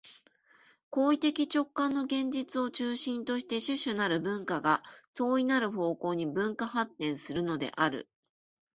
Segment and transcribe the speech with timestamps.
[0.89, 4.81] 行為的直観の現実を中心として種々なる文化が
[5.11, 8.09] 相異なる方向に分化発展するのである。